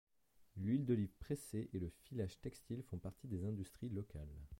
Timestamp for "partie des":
2.97-3.45